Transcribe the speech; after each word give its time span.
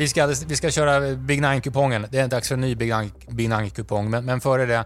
Vi 0.00 0.08
ska, 0.08 0.26
vi 0.26 0.56
ska 0.56 0.70
köra 0.70 1.14
Big 1.16 1.40
Nine-kupongen. 1.42 2.06
Det 2.10 2.18
är 2.18 2.28
dags 2.28 2.48
för 2.48 2.54
en 2.54 2.60
ny 2.60 2.74
Big 2.74 2.90
Nine- 2.92 3.12
Big 3.30 3.48
Nine-kupong. 3.48 4.10
Men, 4.10 4.24
men 4.24 4.40
före 4.40 4.66
det, 4.66 4.74
eh, 4.74 4.84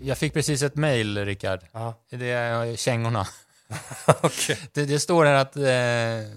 jag 0.00 0.18
fick 0.18 0.32
precis 0.34 0.62
ett 0.62 0.76
mail, 0.76 1.24
Rickard. 1.24 1.60
Ja. 1.72 2.04
Det 2.10 2.30
är 2.30 2.66
eh, 2.66 2.76
kängorna. 2.76 3.26
Okej. 4.06 4.58
Det, 4.72 4.84
det 4.84 5.00
står 5.00 5.24
här 5.24 5.34
att 5.34 5.56
eh, 5.56 6.36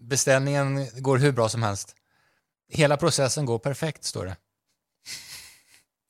beställningen 0.00 0.86
går 1.02 1.18
hur 1.18 1.32
bra 1.32 1.48
som 1.48 1.62
helst. 1.62 1.94
Hela 2.68 2.96
processen 2.96 3.46
går 3.46 3.58
perfekt, 3.58 4.04
står 4.04 4.24
det. 4.24 4.36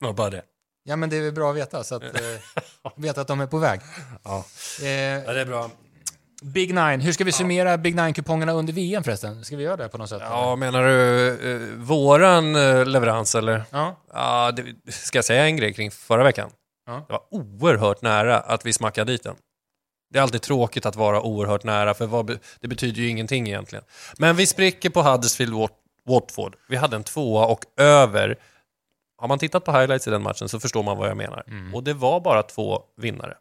Ja, 0.00 0.12
bara 0.12 0.30
det. 0.30 0.42
Ja, 0.84 0.96
men 0.96 1.10
det 1.10 1.16
är 1.16 1.32
bra 1.32 1.50
att 1.50 1.56
veta, 1.56 1.84
så 1.84 1.94
att 1.94 2.02
eh, 2.02 2.92
veta 2.96 3.20
att 3.20 3.28
de 3.28 3.40
är 3.40 3.46
på 3.46 3.58
väg. 3.58 3.80
Ja. 4.24 4.44
Eh, 4.82 4.88
ja, 4.88 5.32
det 5.32 5.40
är 5.40 5.46
bra. 5.46 5.70
Big 6.42 6.74
Nine, 6.74 7.00
hur 7.00 7.12
ska 7.12 7.24
vi 7.24 7.32
summera 7.32 7.78
Big 7.78 7.94
Nine-kupongerna 7.94 8.52
under 8.52 8.72
VM 8.72 9.04
förresten? 9.04 9.44
Ska 9.44 9.56
vi 9.56 9.62
göra 9.62 9.76
det 9.76 9.88
på 9.88 9.98
något 9.98 10.08
sätt? 10.08 10.22
Ja, 10.24 10.56
menar 10.56 10.82
du 10.84 11.28
eh, 11.54 11.78
våran 11.78 12.56
eh, 12.56 12.84
leverans 12.86 13.34
eller? 13.34 13.62
ja. 13.70 13.96
Ja, 14.12 14.52
det, 14.52 14.92
ska 14.92 15.18
jag 15.18 15.24
säga 15.24 15.44
en 15.44 15.56
grej 15.56 15.72
kring 15.74 15.90
förra 15.90 16.24
veckan? 16.24 16.50
Ja. 16.86 17.04
Det 17.08 17.12
var 17.12 17.22
oerhört 17.30 18.02
nära 18.02 18.40
att 18.40 18.66
vi 18.66 18.72
smackade 18.72 19.12
dit 19.12 19.22
den. 19.22 19.36
Det 20.12 20.18
är 20.18 20.22
alltid 20.22 20.42
tråkigt 20.42 20.86
att 20.86 20.96
vara 20.96 21.22
oerhört 21.22 21.64
nära, 21.64 21.94
för 21.94 22.06
vad, 22.06 22.38
det 22.60 22.68
betyder 22.68 23.02
ju 23.02 23.08
ingenting 23.08 23.46
egentligen. 23.48 23.84
Men 24.18 24.36
vi 24.36 24.46
spricker 24.46 24.90
på 24.90 25.02
Huddersfield 25.02 25.52
Wat- 25.54 25.70
Watford. 26.08 26.56
Vi 26.68 26.76
hade 26.76 26.96
en 26.96 27.04
tvåa 27.04 27.46
och 27.46 27.60
över. 27.76 28.36
Har 29.18 29.28
man 29.28 29.38
tittat 29.38 29.64
på 29.64 29.72
highlights 29.72 30.06
i 30.06 30.10
den 30.10 30.22
matchen 30.22 30.48
så 30.48 30.60
förstår 30.60 30.82
man 30.82 30.96
vad 30.96 31.08
jag 31.08 31.16
menar. 31.16 31.44
Mm. 31.46 31.74
Och 31.74 31.82
det 31.84 31.94
var 31.94 32.20
bara 32.20 32.42
två 32.42 32.82
vinnare. 32.96 33.34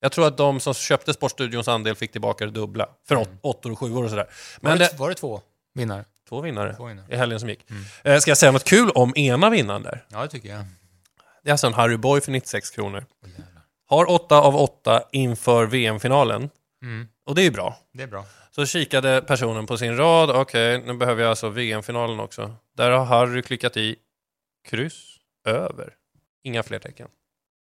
Jag 0.00 0.12
tror 0.12 0.26
att 0.26 0.36
de 0.36 0.60
som 0.60 0.74
köpte 0.74 1.12
Sportstudions 1.12 1.68
andel 1.68 1.94
fick 1.94 2.12
tillbaka 2.12 2.44
det 2.44 2.50
dubbla. 2.50 2.88
För 3.08 3.16
åt, 3.16 3.28
åttor 3.40 3.72
och 3.72 3.78
sjuor 3.78 4.04
och 4.04 4.10
sådär. 4.10 4.28
Var, 4.60 4.70
Men 4.70 4.78
det, 4.78 4.84
det, 4.92 4.98
var 4.98 5.08
det 5.08 5.14
två 5.14 5.40
vinnare? 5.74 6.04
två 6.28 6.40
vinnare 6.40 6.74
Två 6.76 6.86
vinnare. 6.86 7.06
i 7.10 7.16
helgen 7.16 7.40
som 7.40 7.48
gick. 7.48 7.70
Mm. 7.70 7.82
Eh, 8.04 8.18
Ska 8.18 8.30
jag 8.30 8.38
säga 8.38 8.52
något 8.52 8.64
kul 8.64 8.90
om 8.90 9.12
ena 9.16 9.50
vinnaren 9.50 9.82
där? 9.82 10.04
Ja, 10.08 10.22
det 10.22 10.28
tycker 10.28 10.48
jag. 10.48 10.64
Det 11.42 11.50
är 11.50 11.52
alltså 11.52 11.66
en 11.66 11.74
Harry 11.74 11.96
Boy 11.96 12.20
för 12.20 12.32
96 12.32 12.70
kronor. 12.70 13.04
Jävlar. 13.24 13.62
Har 13.86 14.10
8 14.10 14.36
av 14.40 14.56
8 14.56 15.02
inför 15.12 15.66
VM-finalen. 15.66 16.50
Mm. 16.82 17.08
Och 17.26 17.34
det 17.34 17.42
är 17.42 17.44
ju 17.44 17.50
bra. 17.50 17.78
Det 17.92 18.02
är 18.02 18.06
bra. 18.06 18.24
Så 18.50 18.66
kikade 18.66 19.22
personen 19.22 19.66
på 19.66 19.78
sin 19.78 19.96
rad. 19.96 20.30
Okej, 20.30 20.82
nu 20.86 20.94
behöver 20.94 21.22
jag 21.22 21.30
alltså 21.30 21.48
VM-finalen 21.48 22.20
också. 22.20 22.54
Där 22.76 22.90
har 22.90 23.04
Harry 23.04 23.42
klickat 23.42 23.76
i 23.76 23.96
kryss 24.68 25.16
över. 25.46 25.94
Inga 26.44 26.62
fler 26.62 26.78
tecken. 26.78 27.08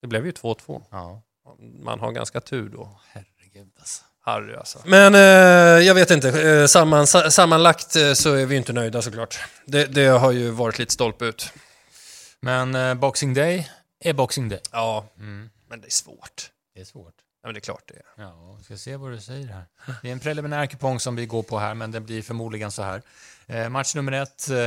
Det 0.02 0.06
blev 0.08 0.27
ju 0.27 0.33
2-2. 0.33 0.83
Ja. 0.91 1.23
Man 1.58 2.00
har 2.00 2.12
ganska 2.12 2.41
tur 2.41 2.68
då. 2.68 3.00
Herregud 3.12 3.72
alltså. 3.78 4.02
Harry 4.20 4.54
alltså. 4.54 4.78
Men 4.84 5.14
eh, 5.14 5.20
jag 5.86 5.94
vet 5.94 6.10
inte. 6.10 6.50
Eh, 6.50 6.66
samman, 6.66 7.06
sa, 7.06 7.30
sammanlagt 7.30 7.96
eh, 7.96 8.12
så 8.12 8.34
är 8.34 8.46
vi 8.46 8.56
inte 8.56 8.72
nöjda 8.72 9.02
såklart. 9.02 9.38
Det, 9.66 9.84
det 9.86 10.06
har 10.06 10.32
ju 10.32 10.50
varit 10.50 10.78
lite 10.78 10.92
stolpe 10.92 11.24
ut. 11.24 11.52
Men 12.40 12.74
eh, 12.74 12.94
Boxing 12.94 13.34
Day 13.34 13.68
är 14.00 14.12
Boxing 14.12 14.48
Day. 14.48 14.60
Ja, 14.72 15.06
Mm. 15.18 15.50
men 15.68 15.80
det 15.80 15.86
är 15.86 15.90
svårt. 15.90 16.50
Det 16.74 16.80
är 16.80 16.84
svårt. 16.84 17.14
Ja, 17.42 17.48
men 17.48 17.55
det 17.55 17.58
är 17.58 17.62
klart 17.62 17.83
det 17.86 17.94
är. 17.94 18.22
Ja, 18.24 18.55
vi 18.58 18.64
ska 18.64 18.77
se 18.77 18.96
vad 18.96 19.10
du 19.12 19.20
säger 19.20 19.46
här. 19.46 19.64
Det 20.02 20.08
är 20.08 20.12
en 20.12 20.20
preliminär 20.20 20.66
kupong 20.66 21.00
som 21.00 21.16
vi 21.16 21.27
går 21.27 21.42
på 21.42 21.58
här, 21.58 21.74
men 21.74 21.90
det 21.90 22.00
blir 22.00 22.22
förmodligen 22.22 22.70
så 22.70 22.83
här. 22.83 23.02
Eh, 23.46 23.68
match 23.68 23.94
nummer 23.94 24.12
ett, 24.12 24.50
eh, 24.50 24.58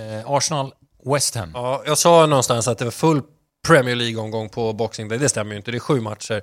eh, 0.00 0.30
Arsenal-West 0.30 1.34
Ham. 1.34 1.50
Ja, 1.54 1.82
jag 1.86 1.98
sa 1.98 2.26
någonstans 2.26 2.68
att 2.68 2.78
det 2.78 2.84
var 2.84 2.92
full 2.92 3.22
Premier 3.66 3.96
League-omgång 3.96 4.48
på 4.48 4.72
Boxing 4.72 5.08
Day. 5.08 5.18
Det 5.18 5.28
stämmer 5.28 5.50
ju 5.50 5.56
inte. 5.56 5.70
Det 5.70 5.76
är 5.76 5.80
sju 5.80 6.00
matcher 6.00 6.42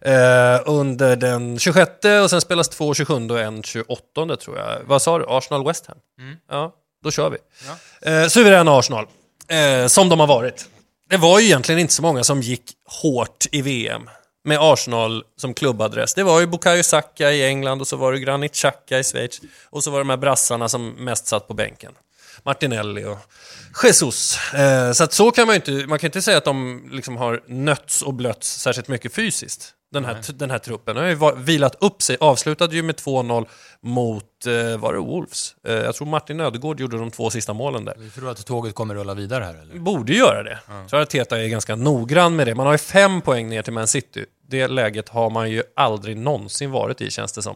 eh, 0.00 0.60
under 0.66 1.16
den 1.16 1.58
26 1.58 1.90
och 2.22 2.30
sen 2.30 2.40
spelas 2.40 2.68
två 2.68 2.94
27 2.94 3.30
och 3.30 3.40
en 3.40 3.62
28 3.62 4.36
tror 4.40 4.58
jag. 4.58 4.78
Vad 4.84 5.02
sa 5.02 5.18
du? 5.18 5.24
Arsenal-West 5.28 5.86
Ham? 5.86 5.98
Mm. 6.20 6.36
Ja, 6.50 6.74
då 7.04 7.10
kör 7.10 7.30
vi. 7.30 7.36
Ja. 7.66 8.10
Eh, 8.10 8.28
suveräna 8.28 8.78
Arsenal, 8.78 9.06
eh, 9.48 9.86
som 9.86 10.08
de 10.08 10.20
har 10.20 10.26
varit. 10.26 10.68
Det 11.10 11.16
var 11.16 11.40
ju 11.40 11.46
egentligen 11.46 11.78
inte 11.78 11.92
så 11.92 12.02
många 12.02 12.24
som 12.24 12.40
gick 12.40 12.62
hårt 13.02 13.46
i 13.52 13.62
VM 13.62 14.10
med 14.44 14.58
Arsenal 14.60 15.24
som 15.36 15.54
klubbadress. 15.54 16.14
Det 16.14 16.22
var 16.22 16.40
ju 16.40 16.46
Bukayo 16.46 16.82
Saka 16.82 17.32
i 17.32 17.46
England 17.46 17.80
och 17.80 17.86
så 17.86 17.96
var 17.96 18.12
det 18.12 18.18
Granit 18.18 18.54
Xhaka 18.54 18.98
i 18.98 19.04
Schweiz 19.04 19.40
och 19.70 19.84
så 19.84 19.90
var 19.90 19.98
det 19.98 20.04
de 20.04 20.10
här 20.10 20.16
brassarna 20.16 20.68
som 20.68 20.90
mest 20.90 21.26
satt 21.26 21.48
på 21.48 21.54
bänken. 21.54 21.92
Martinelli 22.46 23.04
och 23.04 23.18
Jesus. 23.84 24.38
Eh, 24.54 24.92
så 24.92 25.04
att 25.04 25.12
så 25.12 25.30
kan 25.30 25.46
man 25.46 25.54
ju 25.54 25.56
inte, 25.56 25.86
man 25.86 25.98
kan 25.98 26.08
inte 26.08 26.22
säga 26.22 26.38
att 26.38 26.44
de 26.44 26.88
liksom 26.92 27.16
har 27.16 27.42
nötts 27.46 28.02
och 28.02 28.14
blötts 28.14 28.60
särskilt 28.60 28.88
mycket 28.88 29.14
fysiskt. 29.14 29.72
Den 29.92 30.04
här, 30.04 30.18
den 30.34 30.50
här 30.50 30.58
truppen 30.58 30.96
Den 30.96 31.04
har 31.04 31.10
ju 31.34 31.42
vilat 31.42 31.76
upp 31.80 32.02
sig, 32.02 32.16
avslutade 32.20 32.76
ju 32.76 32.82
med 32.82 32.94
2-0 32.94 33.46
mot, 33.80 34.24
eh, 34.46 34.78
var 34.78 34.92
det 34.92 34.98
Wolves? 34.98 35.54
Eh, 35.68 35.74
jag 35.74 35.94
tror 35.94 36.06
Martin 36.06 36.40
Ödegård 36.40 36.80
gjorde 36.80 36.98
de 36.98 37.10
två 37.10 37.30
sista 37.30 37.52
målen 37.52 37.84
där. 37.84 37.94
Vi 37.98 38.10
tror 38.10 38.30
att 38.30 38.46
tåget 38.46 38.74
kommer 38.74 38.94
rulla 38.94 39.14
vidare 39.14 39.44
här, 39.44 39.54
eller? 39.54 39.78
Borde 39.78 40.12
göra 40.12 40.42
det. 40.42 40.58
Jag 40.68 40.88
tror 40.88 41.00
att 41.00 41.10
Teta 41.10 41.40
är 41.40 41.48
ganska 41.48 41.76
noggrann 41.76 42.36
med 42.36 42.46
det. 42.46 42.54
Man 42.54 42.66
har 42.66 42.74
ju 42.74 42.78
fem 42.78 43.20
poäng 43.20 43.48
ner 43.48 43.62
till 43.62 43.72
Man 43.72 43.86
City. 43.86 44.24
Det 44.48 44.68
läget 44.68 45.08
har 45.08 45.30
man 45.30 45.50
ju 45.50 45.62
aldrig 45.76 46.16
någonsin 46.16 46.70
varit 46.70 47.00
i, 47.00 47.10
känns 47.10 47.32
det 47.32 47.42
som. 47.42 47.54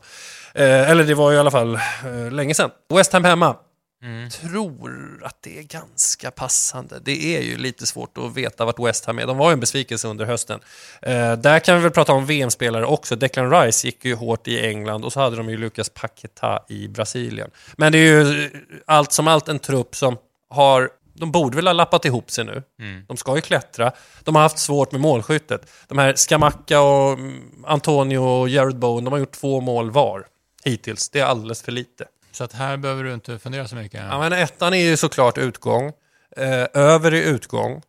Eh, 0.54 0.90
eller 0.90 1.04
det 1.04 1.14
var 1.14 1.30
ju 1.30 1.36
i 1.36 1.40
alla 1.40 1.50
fall 1.50 1.74
eh, 1.74 2.30
länge 2.32 2.54
sedan. 2.54 2.70
West 2.94 3.12
Ham 3.12 3.24
hemma. 3.24 3.56
Mm. 4.02 4.30
Tror 4.30 5.20
att 5.24 5.42
det 5.42 5.58
är 5.58 5.62
ganska 5.62 6.30
passande. 6.30 7.00
Det 7.00 7.36
är 7.36 7.42
ju 7.42 7.56
lite 7.56 7.86
svårt 7.86 8.18
att 8.18 8.36
veta 8.36 8.64
vart 8.64 8.78
West 8.78 9.04
Ham 9.04 9.18
är. 9.18 9.26
De 9.26 9.36
var 9.38 9.50
ju 9.50 9.52
en 9.52 9.60
besvikelse 9.60 10.08
under 10.08 10.24
hösten. 10.24 10.60
Eh, 11.02 11.32
där 11.32 11.58
kan 11.58 11.76
vi 11.76 11.82
väl 11.82 11.90
prata 11.90 12.12
om 12.12 12.26
VM-spelare 12.26 12.86
också. 12.86 13.16
Declan 13.16 13.50
Rice 13.50 13.86
gick 13.86 14.04
ju 14.04 14.14
hårt 14.14 14.48
i 14.48 14.66
England 14.66 15.04
och 15.04 15.12
så 15.12 15.20
hade 15.20 15.36
de 15.36 15.50
ju 15.50 15.56
Lucas 15.56 15.88
Paqueta 15.88 16.64
i 16.68 16.88
Brasilien. 16.88 17.50
Men 17.76 17.92
det 17.92 17.98
är 17.98 18.02
ju 18.02 18.44
eh, 18.44 18.50
allt 18.86 19.12
som 19.12 19.28
allt 19.28 19.48
en 19.48 19.58
trupp 19.58 19.96
som 19.96 20.16
har 20.50 20.90
de 21.14 21.32
borde 21.32 21.56
väl 21.56 21.66
ha 21.66 21.72
lappat 21.72 22.04
ihop 22.04 22.30
sig 22.30 22.44
nu. 22.44 22.62
Mm. 22.80 23.04
De 23.08 23.16
ska 23.16 23.36
ju 23.36 23.40
klättra. 23.40 23.92
De 24.24 24.34
har 24.34 24.42
haft 24.42 24.58
svårt 24.58 24.92
med 24.92 25.00
målskyttet. 25.00 25.70
De 25.88 25.98
här 25.98 26.14
Skamacka 26.14 26.80
och 26.80 27.12
mm, 27.12 27.64
Antonio 27.66 28.18
och 28.18 28.48
Jared 28.48 28.78
Bowen, 28.78 29.04
de 29.04 29.12
har 29.12 29.18
gjort 29.18 29.32
två 29.32 29.60
mål 29.60 29.90
var 29.90 30.26
hittills. 30.64 31.08
Det 31.08 31.20
är 31.20 31.24
alldeles 31.24 31.62
för 31.62 31.72
lite. 31.72 32.04
Så 32.32 32.44
att 32.44 32.52
här 32.52 32.76
behöver 32.76 33.04
du 33.04 33.14
inte 33.14 33.38
fundera 33.38 33.68
så 33.68 33.76
mycket. 33.76 34.02
Ja, 34.08 34.18
men 34.18 34.32
ettan 34.32 34.74
är 34.74 34.84
ju 34.84 34.96
såklart 34.96 35.38
utgång. 35.38 35.92
Eh, 36.36 36.66
över 36.74 37.14
är 37.14 37.22
utgång. 37.22 37.82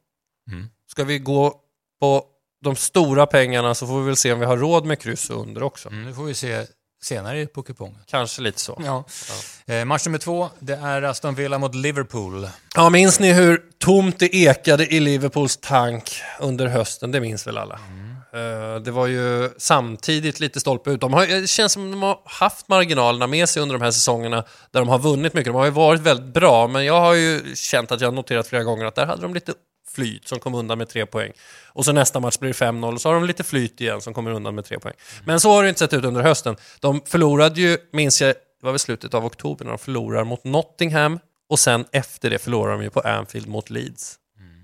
Mm. 0.51 0.69
Ska 0.87 1.03
vi 1.03 1.19
gå 1.19 1.55
på 1.99 2.25
de 2.61 2.75
stora 2.75 3.25
pengarna 3.25 3.75
så 3.75 3.87
får 3.87 3.99
vi 3.99 4.05
väl 4.05 4.15
se 4.15 4.33
om 4.33 4.39
vi 4.39 4.45
har 4.45 4.57
råd 4.57 4.85
med 4.85 4.99
kryss 4.99 5.29
under 5.29 5.63
också. 5.63 5.89
Mm, 5.89 6.03
nu 6.03 6.13
får 6.13 6.23
vi 6.23 6.33
se 6.33 6.65
senare 7.03 7.45
på 7.45 7.63
kupongen. 7.63 7.97
Kanske 8.05 8.41
lite 8.41 8.59
så. 8.59 8.81
Ja. 8.85 9.03
Eh, 9.73 9.85
match 9.85 10.05
nummer 10.05 10.17
två, 10.17 10.49
det 10.59 10.73
är 10.73 11.01
Aston 11.01 11.35
Villa 11.35 11.57
mot 11.57 11.75
Liverpool. 11.75 12.47
Ja, 12.75 12.89
minns 12.89 13.19
ni 13.19 13.33
hur 13.33 13.61
tomt 13.79 14.19
det 14.19 14.35
ekade 14.35 14.93
i 14.93 14.99
Liverpools 14.99 15.57
tank 15.57 16.21
under 16.39 16.67
hösten? 16.67 17.11
Det 17.11 17.21
minns 17.21 17.47
väl 17.47 17.57
alla? 17.57 17.75
Eh, 17.75 18.00
Det 18.83 18.91
var 18.91 19.07
ju 19.07 19.49
samtidigt 19.57 20.39
lite 20.39 20.59
stolpe 20.59 20.91
ut. 20.91 21.01
De 21.01 21.13
har, 21.13 21.27
det 21.27 21.47
känns 21.49 21.73
som 21.73 21.91
de 21.91 22.03
har 22.03 22.19
haft 22.25 22.67
marginalerna 22.67 23.27
med 23.27 23.49
sig 23.49 23.61
under 23.61 23.77
de 23.77 23.83
här 23.83 23.91
säsongerna 23.91 24.43
där 24.71 24.79
de 24.79 24.89
har 24.89 24.99
vunnit 24.99 25.33
mycket. 25.33 25.53
De 25.53 25.55
har 25.55 25.65
ju 25.65 25.71
varit 25.71 26.01
väldigt 26.01 26.33
bra, 26.33 26.67
men 26.67 26.85
jag 26.85 27.01
har 27.01 27.13
ju 27.13 27.55
känt 27.55 27.91
att 27.91 28.01
jag 28.01 28.07
har 28.07 28.13
noterat 28.13 28.47
flera 28.47 28.63
gånger 28.63 28.85
att 28.85 28.95
där 28.95 29.05
hade 29.05 29.21
de 29.21 29.33
lite 29.33 29.53
flyt 29.95 30.27
som 30.27 30.39
kom 30.39 30.55
undan 30.55 30.77
med 30.77 30.89
tre 30.89 31.05
poäng. 31.05 31.31
Och 31.67 31.85
så 31.85 31.91
nästa 31.91 32.19
match 32.19 32.37
blir 32.37 32.49
det 32.49 32.65
5-0 32.65 32.93
och 32.93 33.01
så 33.01 33.09
har 33.09 33.13
de 33.13 33.25
lite 33.25 33.43
flyt 33.43 33.81
igen 33.81 34.01
som 34.01 34.13
kommer 34.13 34.31
undan 34.31 34.55
med 34.55 34.65
tre 34.65 34.79
poäng. 34.79 34.93
Men 35.25 35.39
så 35.39 35.51
har 35.51 35.63
det 35.63 35.69
inte 35.69 35.79
sett 35.79 35.93
ut 35.93 36.05
under 36.05 36.21
hösten. 36.21 36.55
De 36.79 37.01
förlorade 37.05 37.61
ju, 37.61 37.77
minns 37.93 38.21
jag, 38.21 38.29
det 38.29 38.65
var 38.65 38.71
väl 38.71 38.79
slutet 38.79 39.13
av 39.13 39.25
oktober 39.25 39.65
när 39.65 39.71
de 39.71 39.77
förlorar 39.79 40.23
mot 40.23 40.43
Nottingham 40.43 41.19
och 41.49 41.59
sen 41.59 41.85
efter 41.91 42.29
det 42.29 42.39
förlorar 42.39 42.71
de 42.71 42.83
ju 42.83 42.89
på 42.89 42.99
Anfield 42.99 43.47
mot 43.47 43.69
Leeds. 43.69 44.17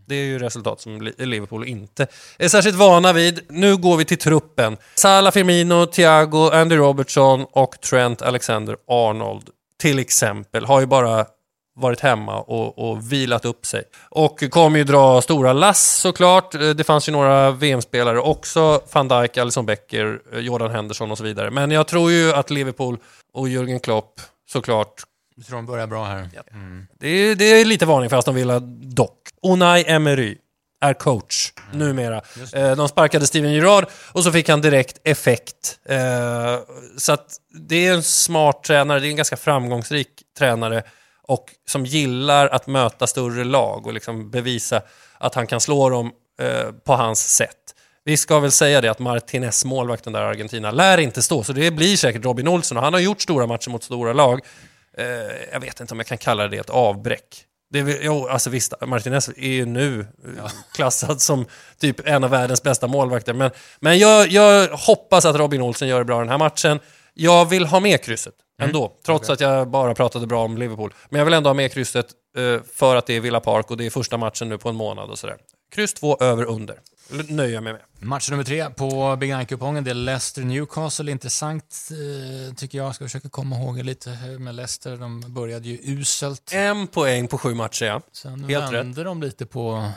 Det 0.08 0.16
är 0.16 0.26
ju 0.26 0.40
resultat 0.40 0.82
som 0.82 1.12
Liverpool 1.18 1.68
inte 1.68 2.08
är 2.38 2.48
särskilt 2.48 2.78
vana 2.78 3.14
vid. 3.14 3.40
Nu 3.50 3.78
går 3.78 3.98
vi 3.98 4.06
till 4.06 4.18
truppen. 4.18 4.78
Salah, 4.96 5.32
Firmino, 5.32 5.86
Thiago, 5.86 6.50
Andy 6.54 6.76
Robertson 6.76 7.46
och 7.52 7.82
Trent 7.82 8.22
Alexander-Arnold 8.22 9.50
till 9.82 10.00
exempel 10.00 10.66
har 10.66 10.80
ju 10.80 10.86
bara 10.86 11.26
varit 11.76 12.00
hemma 12.00 12.40
och, 12.40 12.90
och 12.90 13.12
vilat 13.12 13.46
upp 13.46 13.66
sig. 13.66 13.84
Och 14.10 14.44
kommer 14.50 14.78
ju 14.78 14.84
dra 14.84 15.22
stora 15.22 15.54
lass 15.54 16.00
såklart. 16.00 16.52
Det 16.52 16.84
fanns 16.84 17.08
ju 17.10 17.12
några 17.12 17.52
VM-spelare 17.52 18.20
också. 18.20 18.82
Van 18.94 19.08
Dijk, 19.08 19.38
Alisson 19.38 19.66
Becker, 19.66 20.22
Jordan 20.40 20.72
Henderson 20.72 21.12
och 21.12 21.18
så 21.18 21.24
vidare. 21.24 21.52
Men 21.52 21.72
jag 21.72 21.88
tror 21.88 22.12
ju 22.12 22.34
att 22.34 22.50
Liverpool 22.50 22.98
och 23.34 23.48
Jürgen 23.48 23.80
Klopp 23.80 24.22
såklart 24.50 25.04
jag 25.38 25.46
tror 25.46 25.56
de 25.56 25.66
börjar 25.66 25.88
bra 25.88 26.06
här. 26.06 26.30
Mm. 26.52 26.88
det 27.00 27.08
är, 27.08 27.36
det 27.36 27.46
är 27.46 27.66
lite 27.66 27.86
varning 27.86 28.10
för 28.10 28.18
Aston 28.18 28.36
Villa 28.36 28.60
dock. 28.60 29.18
Unai 29.44 29.84
Emery 29.88 30.38
är 30.82 30.94
coach 30.94 31.52
numera. 31.74 32.22
Just 32.36 32.56
Eh, 32.56 32.76
de 32.76 32.90
sparkade 32.90 33.28
Steven 33.28 33.54
Gerrard 33.54 33.86
och 34.12 34.24
så 34.24 34.32
fick 34.32 34.50
han 34.50 34.62
direkt 34.62 34.98
effekt. 35.04 35.80
Eh, 35.90 36.60
så 36.98 37.12
att 37.12 37.38
det 37.68 37.88
är 37.88 37.94
en 37.94 38.04
smart 38.04 38.64
tränare, 38.64 39.00
det 39.00 39.08
är 39.08 39.10
en 39.10 39.16
ganska 39.16 39.38
framgångsrik 39.38 40.10
tränare 40.38 40.84
och 41.22 41.46
som 41.68 41.86
gillar 41.86 42.48
att 42.48 42.68
möta 42.68 43.08
större 43.08 43.44
lag 43.44 43.88
och 43.88 43.94
liksom 43.94 44.32
bevisa 44.32 44.82
att 45.18 45.36
han 45.36 45.48
kan 45.48 45.62
slå 45.62 45.90
dem 45.90 46.12
eh, 46.42 46.72
på 46.86 46.94
hans 46.94 47.36
sätt. 47.36 47.74
Vi 48.04 48.18
ska 48.18 48.40
väl 48.40 48.52
säga 48.52 48.82
det 48.82 48.92
att 48.92 49.00
Martinez, 49.00 49.66
målvakten 49.66 50.14
där 50.14 50.22
i 50.22 50.26
Argentina, 50.26 50.72
lär 50.72 50.98
inte 50.98 51.22
stå, 51.22 51.44
så 51.44 51.54
det 51.54 51.72
blir 51.72 51.98
säkert 51.98 52.26
Robin 52.26 52.48
Olsen 52.48 52.78
och 52.78 52.84
han 52.84 52.94
har 52.94 53.00
gjort 53.00 53.22
stora 53.22 53.48
matcher 53.48 53.70
mot 53.70 53.84
stora 53.84 54.14
lag. 54.14 54.42
Eh, 54.98 55.06
jag 55.52 55.60
vet 55.60 55.80
inte 55.80 55.94
om 55.94 56.00
jag 56.00 56.08
kan 56.08 56.18
kalla 56.18 56.48
det 56.48 56.58
ett 56.58 56.70
avbräck. 56.70 57.44
Det 57.70 57.80
är, 57.80 58.00
jo, 58.02 58.28
alltså 58.28 58.50
visst, 58.50 58.74
Martinez 58.86 59.30
är 59.30 59.48
ju 59.48 59.66
nu 59.66 60.00
eh, 60.00 60.52
klassad 60.74 61.22
som 61.22 61.46
typ 61.80 62.08
en 62.08 62.24
av 62.24 62.30
världens 62.30 62.64
bästa 62.64 62.88
målvakter. 62.88 63.34
Men, 63.34 63.52
men 63.80 63.98
jag, 63.98 64.28
jag 64.28 64.68
hoppas 64.68 65.26
att 65.26 65.36
Robin 65.36 65.62
Olsen 65.62 65.88
gör 65.88 66.00
det 66.00 66.06
bra 66.06 66.20
den 66.20 66.30
här 66.30 66.38
matchen. 66.38 66.80
Jag 67.14 67.46
vill 67.46 67.66
ha 67.66 67.80
med 67.80 68.04
krysset 68.04 68.34
ändå, 68.62 68.94
trots 69.06 69.30
att 69.30 69.40
jag 69.40 69.68
bara 69.68 69.96
pratade 69.96 70.28
bra 70.28 70.44
om 70.44 70.58
Liverpool. 70.58 70.94
Men 71.10 71.20
jag 71.20 71.26
vill 71.26 71.34
ändå 71.34 71.50
ha 71.50 71.54
med 71.54 71.72
krysset 71.72 72.08
eh, 72.38 72.62
för 72.74 72.96
att 72.96 73.06
det 73.06 73.14
är 73.14 73.20
Villa 73.20 73.40
Park 73.40 73.72
och 73.72 73.78
det 73.78 73.86
är 73.86 73.90
första 73.90 74.18
matchen 74.18 74.50
nu 74.50 74.58
på 74.58 74.70
en 74.70 74.76
månad 74.76 75.10
och 75.10 75.20
sådär. 75.20 75.38
Kryss 75.70 75.94
två 75.94 76.18
över 76.20 76.44
under. 76.44 76.80
Nöjer 77.10 77.54
jag 77.54 77.64
mig 77.64 77.74
med. 77.74 77.82
Match 78.00 78.30
nummer 78.30 78.44
tre 78.44 78.70
på 78.70 79.16
Big 79.16 79.30
Nine-kupongen, 79.30 79.84
det 79.84 79.92
är 79.92 79.96
Leicester-Newcastle. 79.96 81.10
Intressant 81.10 81.90
eh, 81.92 82.56
tycker 82.56 82.78
jag. 82.78 82.96
Ska 82.96 83.06
försöka 83.06 83.30
komma 83.30 83.56
ihåg 83.56 83.78
lite 83.84 84.10
med 84.40 84.56
Leicester. 84.56 84.98
De 84.98 85.24
började 85.28 85.68
ju 85.70 85.80
uselt. 85.84 86.52
En 86.54 86.88
poäng 86.88 87.28
på 87.28 87.38
sju 87.38 87.54
matcher, 87.54 87.86
ja. 87.86 88.02
Sen 88.12 88.44
Helt 88.44 88.74
vände 88.74 89.04
de 89.04 89.22
lite 89.22 89.46
på 89.46 89.92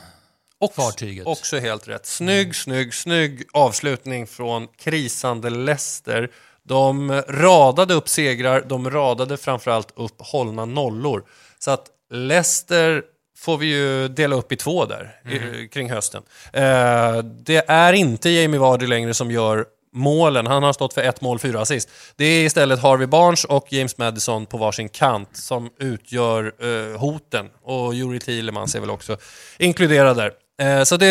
Och 0.59 0.75
fartyget. 0.75 1.27
Också 1.27 1.59
helt 1.59 1.89
rätt. 1.89 2.07
Snygg, 2.07 2.57
snygg, 2.57 2.95
snygg 2.95 3.43
avslutning 3.53 4.27
från 4.27 4.69
krisande 4.79 5.51
Leicester. 5.51 6.31
De 6.63 7.23
radade 7.29 7.95
upp 7.95 8.09
segrar, 8.09 8.65
de 8.69 8.91
radade 8.91 9.37
framförallt 9.37 9.93
upp 9.97 10.17
hållna 10.19 10.65
nollor. 10.65 11.25
Så 11.59 11.71
att 11.71 11.87
Leicester 12.11 13.03
får 13.41 13.59
vi 13.59 13.67
ju 13.67 14.09
dela 14.09 14.37
upp 14.37 14.53
i 14.53 14.57
två 14.57 14.85
där 14.85 15.21
i, 15.31 15.69
kring 15.69 15.91
hösten. 15.91 16.23
Eh, 16.53 17.19
det 17.23 17.65
är 17.71 17.93
inte 17.93 18.31
Jamie 18.31 18.61
Vardy 18.61 18.87
längre 18.87 19.15
som 19.15 19.31
gör 19.31 19.65
målen. 19.93 20.47
Han 20.47 20.63
har 20.63 20.73
stått 20.73 20.95
för 20.95 21.01
ett 21.03 21.21
mål, 21.21 21.39
fyra 21.39 21.61
assist. 21.61 21.89
Det 22.17 22.25
är 22.25 22.45
istället 22.45 22.79
Harvey 22.83 23.07
Barnes 23.07 23.45
och 23.45 23.67
James 23.73 23.99
Madison 23.99 24.47
på 24.47 24.57
varsin 24.57 24.89
kant 24.89 25.29
som 25.37 25.71
utgör 25.79 26.53
eh, 26.93 26.99
hoten. 27.01 27.49
Och 27.63 27.95
Juri 27.95 28.21
Thielemans 28.21 28.75
är 28.75 28.81
väl 28.81 28.91
också 28.91 29.17
inkluderad 29.59 30.17
där. 30.17 30.33
Eh, 30.63 30.83
så 30.85 30.97
det, 30.97 31.07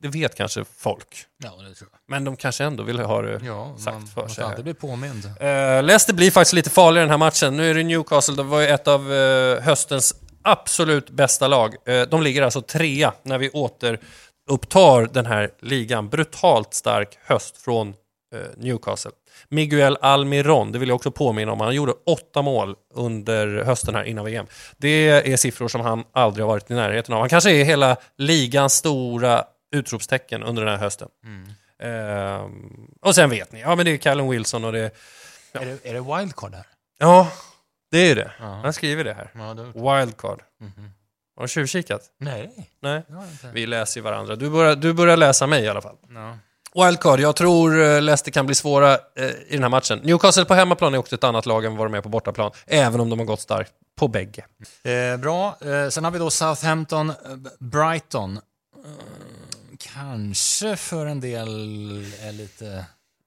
det 0.00 0.08
vet 0.08 0.34
kanske 0.34 0.64
folk. 0.78 1.06
Ja, 1.42 1.48
det 1.68 1.74
tror 1.74 1.88
jag. 1.92 1.98
Men 2.08 2.24
de 2.24 2.36
kanske 2.36 2.64
ändå 2.64 2.82
vill 2.82 2.98
ha 2.98 3.22
det 3.22 3.40
Ja, 3.46 3.74
sagt 3.78 3.94
man 3.94 4.06
för 4.06 4.20
måste 4.22 4.34
sig. 4.34 4.44
här. 4.44 4.50
alltid 4.50 4.64
bli 4.64 4.74
påmind. 4.74 5.24
Uh, 5.24 5.82
Leicester 5.82 6.14
blir 6.14 6.30
faktiskt 6.30 6.52
lite 6.52 6.70
farligare 6.70 7.04
den 7.04 7.10
här 7.10 7.18
matchen. 7.18 7.56
Nu 7.56 7.70
är 7.70 7.74
det 7.74 7.82
Newcastle, 7.82 8.34
det 8.34 8.42
var 8.42 8.60
ju 8.60 8.66
ett 8.66 8.88
av 8.88 9.12
eh, 9.12 9.60
höstens 9.62 10.14
absolut 10.42 11.10
bästa 11.10 11.48
lag. 11.48 11.74
Eh, 11.86 12.02
de 12.02 12.22
ligger 12.22 12.42
alltså 12.42 12.62
trea 12.62 13.12
när 13.22 13.38
vi 13.38 13.50
återupptar 13.50 15.12
den 15.12 15.26
här 15.26 15.50
ligan. 15.60 16.08
Brutalt 16.08 16.74
stark 16.74 17.18
höst 17.24 17.56
från 17.56 17.88
eh, 18.34 18.40
Newcastle. 18.56 19.10
Miguel 19.48 19.98
Almiron, 20.00 20.72
det 20.72 20.78
vill 20.78 20.88
jag 20.88 20.96
också 20.96 21.10
påminna 21.10 21.52
om, 21.52 21.60
han 21.60 21.74
gjorde 21.74 21.92
åtta 22.06 22.42
mål 22.42 22.76
under 22.94 23.64
hösten 23.64 23.94
här 23.94 24.04
innan 24.04 24.24
VM. 24.24 24.46
Det 24.76 25.08
är 25.08 25.36
siffror 25.36 25.68
som 25.68 25.80
han 25.80 26.04
aldrig 26.12 26.44
har 26.46 26.52
varit 26.52 26.70
i 26.70 26.74
närheten 26.74 27.14
av. 27.14 27.20
Han 27.20 27.28
kanske 27.28 27.50
är 27.50 27.64
hela 27.64 27.96
ligans 28.16 28.74
stora 28.74 29.44
utropstecken 29.74 30.42
under 30.42 30.64
den 30.64 30.72
här 30.72 30.80
hösten. 30.80 31.08
Ehm, 31.82 32.90
och 33.00 33.14
sen 33.14 33.30
vet 33.30 33.52
ni, 33.52 33.60
ja 33.60 33.76
men 33.76 33.84
det 33.84 33.92
är 33.92 33.96
Callum 33.96 34.28
Wilson 34.28 34.64
och 34.64 34.72
det 34.72 34.80
är 34.80 34.90
Är, 35.52 35.66
det, 35.66 35.88
är 35.88 35.94
det 35.94 36.00
wildcard 36.00 36.54
här? 36.54 36.66
Ja, 36.98 37.28
det 37.90 38.10
är 38.10 38.14
det. 38.16 38.30
Ja. 38.40 38.60
Han 38.62 38.72
skriver 38.72 39.04
det 39.04 39.12
här. 39.14 39.30
Ja, 39.34 39.54
det... 39.54 39.62
Wildcard. 39.64 40.42
Mhm. 40.60 40.90
Har 41.36 41.42
du 41.42 41.48
tjuvkikat? 41.48 42.02
Nej, 42.18 42.68
Nej. 42.82 43.02
Vi 43.52 43.66
läser 43.66 44.00
ju 44.00 44.04
varandra. 44.04 44.36
Du 44.36 44.50
börjar, 44.50 44.76
du 44.76 44.92
börjar 44.92 45.16
läsa 45.16 45.46
mig 45.46 45.64
i 45.64 45.68
alla 45.68 45.80
fall. 45.80 45.96
Ja. 46.14 46.38
Wildcard, 46.74 47.20
jag 47.20 47.36
tror 47.36 47.82
eh, 47.82 48.02
Leicester 48.02 48.30
kan 48.30 48.46
bli 48.46 48.54
svåra 48.54 48.92
eh, 48.94 49.24
i 49.24 49.48
den 49.50 49.62
här 49.62 49.68
matchen. 49.68 49.98
Newcastle 49.98 50.44
på 50.44 50.54
hemmaplan 50.54 50.94
är 50.94 50.98
också 50.98 51.14
ett 51.14 51.24
annat 51.24 51.46
lag 51.46 51.64
än 51.64 51.76
vad 51.76 51.86
de 51.86 51.94
är 51.94 52.00
på 52.00 52.08
bortaplan, 52.08 52.50
även 52.66 53.00
om 53.00 53.10
de 53.10 53.18
har 53.18 53.26
gått 53.26 53.40
starkt 53.40 53.72
på 53.96 54.08
bägge. 54.08 54.44
Eh, 54.82 55.16
bra. 55.16 55.56
Eh, 55.60 55.88
sen 55.88 56.04
har 56.04 56.10
vi 56.10 56.18
då 56.18 56.30
Southampton, 56.30 57.10
eh, 57.10 57.16
Brighton. 57.58 58.36
Eh, 58.36 58.90
kanske 59.78 60.76
för 60.76 61.06
en 61.06 61.20
del 61.20 61.48
är 62.22 62.32
lite 62.32 62.84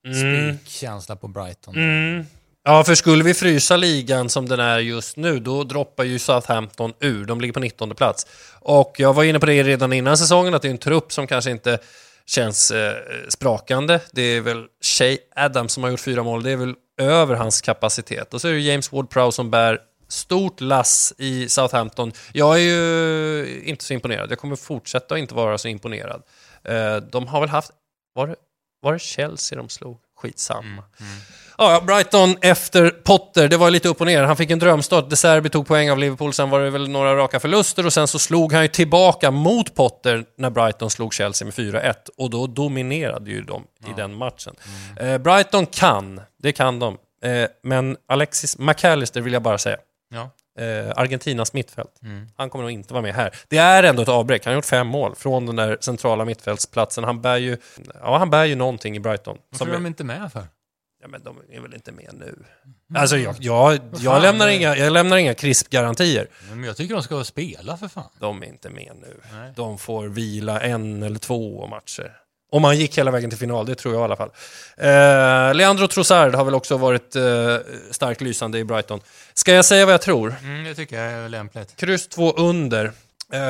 spikkänsla 0.07 1.15
på 1.15 1.27
Brighton. 1.27 1.75
Mm. 1.75 2.25
Ja, 2.65 2.83
för 2.83 2.95
skulle 2.95 3.23
vi 3.23 3.33
frysa 3.33 3.77
ligan 3.77 4.29
som 4.29 4.49
den 4.49 4.59
är 4.59 4.79
just 4.79 5.17
nu, 5.17 5.39
då 5.39 5.63
droppar 5.63 6.03
ju 6.03 6.19
Southampton 6.19 6.93
ur. 6.99 7.25
De 7.25 7.41
ligger 7.41 7.53
på 7.53 7.59
19 7.59 7.95
plats. 7.95 8.27
Och 8.59 8.95
jag 8.97 9.13
var 9.13 9.23
inne 9.23 9.39
på 9.39 9.45
det 9.45 9.63
redan 9.63 9.93
innan 9.93 10.17
säsongen, 10.17 10.53
att 10.53 10.61
det 10.61 10.67
är 10.67 10.71
en 10.71 10.77
trupp 10.77 11.13
som 11.13 11.27
kanske 11.27 11.51
inte 11.51 11.79
känns 12.25 12.71
eh, 12.71 12.93
sprakande. 13.29 13.99
Det 14.11 14.21
är 14.21 14.41
väl 14.41 14.65
Shay 14.81 15.17
Adams 15.35 15.73
som 15.73 15.83
har 15.83 15.89
gjort 15.89 15.99
fyra 15.99 16.23
mål, 16.23 16.43
det 16.43 16.51
är 16.51 16.55
väl 16.55 16.75
över 17.01 17.35
hans 17.35 17.61
kapacitet. 17.61 18.33
Och 18.33 18.41
så 18.41 18.47
är 18.47 18.51
det 18.53 18.59
James 18.59 18.91
Ward-Prowse 18.91 19.31
som 19.31 19.51
bär 19.51 19.79
stort 20.07 20.61
lass 20.61 21.13
i 21.17 21.49
Southampton. 21.49 22.11
Jag 22.33 22.55
är 22.55 22.61
ju 22.61 23.61
inte 23.65 23.83
så 23.83 23.93
imponerad. 23.93 24.31
Jag 24.31 24.39
kommer 24.39 24.55
fortsätta 24.55 25.15
att 25.15 25.19
inte 25.19 25.35
vara 25.35 25.57
så 25.57 25.67
imponerad. 25.67 26.23
Eh, 26.63 26.95
de 26.95 27.27
har 27.27 27.39
väl 27.39 27.49
haft... 27.49 27.71
Var 28.15 28.27
det, 28.27 28.35
var 28.81 28.93
det 28.93 28.99
Chelsea 28.99 29.57
de 29.57 29.69
slog? 29.69 29.99
Skitsamma. 30.23 30.83
Ja, 31.57 31.81
Brighton 31.87 32.35
efter 32.41 32.89
Potter, 32.89 33.47
det 33.47 33.57
var 33.57 33.69
lite 33.69 33.89
upp 33.89 34.01
och 34.01 34.07
ner. 34.07 34.23
Han 34.23 34.37
fick 34.37 34.51
en 34.51 34.59
drömstart. 34.59 35.09
De 35.09 35.15
Serbi 35.15 35.49
tog 35.49 35.67
poäng 35.67 35.91
av 35.91 35.97
Liverpool, 35.97 36.33
sen 36.33 36.49
var 36.49 36.59
det 36.59 36.69
väl 36.69 36.89
några 36.89 37.15
raka 37.15 37.39
förluster 37.39 37.85
och 37.85 37.93
sen 37.93 38.07
så 38.07 38.19
slog 38.19 38.53
han 38.53 38.61
ju 38.61 38.67
tillbaka 38.67 39.31
mot 39.31 39.75
Potter 39.75 40.25
när 40.37 40.49
Brighton 40.49 40.89
slog 40.89 41.13
Chelsea 41.13 41.45
med 41.45 41.53
4-1 41.53 41.93
och 42.17 42.29
då 42.29 42.47
dominerade 42.47 43.31
ju 43.31 43.41
de 43.41 43.63
i 43.87 43.93
den 43.97 44.13
matchen. 44.15 44.55
Eh, 44.99 45.17
Brighton 45.17 45.65
kan, 45.65 46.21
det 46.39 46.51
kan 46.51 46.79
de. 46.79 46.97
Eh, 47.23 47.47
men 47.63 47.97
Alexis 48.07 48.57
McAllister 48.57 49.21
vill 49.21 49.33
jag 49.33 49.41
bara 49.41 49.57
säga. 49.57 49.77
Ja. 50.13 50.29
Eh, 50.59 50.91
Argentinas 50.95 51.53
mittfält. 51.53 51.99
Han 52.35 52.49
kommer 52.49 52.63
nog 52.63 52.71
inte 52.71 52.93
vara 52.93 53.01
med 53.01 53.15
här. 53.15 53.35
Det 53.47 53.57
är 53.57 53.83
ändå 53.83 54.01
ett 54.01 54.09
avbräck. 54.09 54.45
Han 54.45 54.51
har 54.51 54.55
gjort 54.55 54.65
fem 54.65 54.87
mål 54.87 55.15
från 55.15 55.45
den 55.45 55.55
där 55.55 55.77
centrala 55.81 56.25
mittfältsplatsen. 56.25 57.03
Han 57.03 57.21
bär 57.21 57.37
ju, 57.37 57.57
ja, 58.01 58.17
han 58.17 58.29
bär 58.29 58.45
ju 58.45 58.55
någonting 58.55 58.95
i 58.95 58.99
Brighton. 58.99 59.37
Varför 59.49 59.67
är 59.67 59.73
de 59.73 59.85
inte 59.85 60.03
med 60.03 60.31
för? 60.31 60.47
Ja, 61.01 61.07
men 61.09 61.23
de 61.23 61.37
är 61.49 61.59
väl 61.59 61.73
inte 61.73 61.91
med 61.91 62.09
nu? 62.13 62.43
Alltså, 62.95 63.17
jag, 63.17 63.35
jag, 63.39 63.79
jag, 63.99 64.21
lämnar, 64.21 64.47
inga, 64.47 64.75
jag 64.75 64.93
lämnar 64.93 65.17
inga 65.17 65.33
krispgarantier. 65.33 66.27
Men 66.49 66.63
jag 66.63 66.77
tycker 66.77 66.93
de 66.93 67.03
ska 67.03 67.23
spela 67.23 67.77
för 67.77 67.87
fan. 67.87 68.09
De 68.19 68.43
är 68.43 68.47
inte 68.47 68.69
med 68.69 68.91
nu. 69.01 69.19
Nej. 69.33 69.53
De 69.55 69.77
får 69.77 70.07
vila 70.07 70.61
en 70.61 71.03
eller 71.03 71.19
två 71.19 71.67
matcher. 71.67 72.22
Om 72.53 72.63
han 72.63 72.77
gick 72.77 72.97
hela 72.97 73.11
vägen 73.11 73.29
till 73.29 73.39
final, 73.39 73.65
det 73.65 73.75
tror 73.75 73.93
jag 73.93 74.01
i 74.01 74.03
alla 74.03 74.15
fall. 74.15 74.29
Eh, 74.77 75.55
Leandro 75.55 75.87
Trossard 75.87 76.35
har 76.35 76.45
väl 76.45 76.55
också 76.55 76.77
varit 76.77 77.15
eh, 77.15 77.23
starkt 77.91 78.21
lysande 78.21 78.59
i 78.59 78.63
Brighton. 78.63 79.01
Ska 79.33 79.53
jag 79.53 79.65
säga 79.65 79.85
vad 79.85 79.93
jag 79.93 80.01
tror? 80.01 80.35
Mm, 80.43 80.63
det 80.63 80.75
tycker 80.75 81.03
jag 81.03 81.13
är 81.13 81.29
lämpligt. 81.29 81.75
Kryss 81.75 82.07
två 82.07 82.31
under. 82.31 82.91
Eh, 83.33 83.41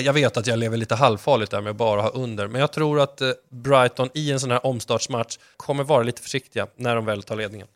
jag 0.00 0.12
vet 0.12 0.36
att 0.36 0.46
jag 0.46 0.58
lever 0.58 0.76
lite 0.76 0.94
halvfarligt 0.94 1.50
där 1.50 1.60
med 1.60 1.70
att 1.70 1.76
bara 1.76 2.02
ha 2.02 2.08
under, 2.08 2.46
men 2.46 2.60
jag 2.60 2.72
tror 2.72 3.00
att 3.00 3.20
eh, 3.20 3.30
Brighton 3.50 4.08
i 4.14 4.32
en 4.32 4.40
sån 4.40 4.50
här 4.50 4.66
omstartsmatch 4.66 5.36
kommer 5.56 5.84
vara 5.84 6.02
lite 6.02 6.22
försiktiga 6.22 6.66
när 6.76 6.94
de 6.94 7.04
väl 7.04 7.22
tar 7.22 7.36
ledningen. 7.36 7.66